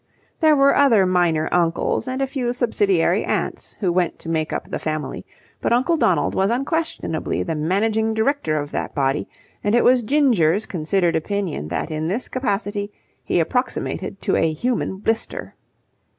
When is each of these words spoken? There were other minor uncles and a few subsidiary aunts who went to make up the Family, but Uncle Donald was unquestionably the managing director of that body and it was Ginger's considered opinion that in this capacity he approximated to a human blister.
There 0.39 0.55
were 0.55 0.75
other 0.75 1.05
minor 1.05 1.47
uncles 1.51 2.07
and 2.07 2.23
a 2.23 2.25
few 2.25 2.53
subsidiary 2.53 3.23
aunts 3.23 3.73
who 3.81 3.91
went 3.91 4.17
to 4.17 4.29
make 4.29 4.51
up 4.51 4.67
the 4.71 4.79
Family, 4.79 5.23
but 5.61 5.71
Uncle 5.71 5.95
Donald 5.95 6.33
was 6.33 6.49
unquestionably 6.49 7.43
the 7.43 7.53
managing 7.53 8.15
director 8.15 8.57
of 8.57 8.71
that 8.71 8.95
body 8.95 9.29
and 9.63 9.75
it 9.75 9.83
was 9.83 10.01
Ginger's 10.01 10.65
considered 10.65 11.15
opinion 11.15 11.67
that 11.67 11.91
in 11.91 12.07
this 12.07 12.29
capacity 12.29 12.91
he 13.23 13.39
approximated 13.39 14.19
to 14.23 14.35
a 14.35 14.51
human 14.53 14.97
blister. 14.97 15.53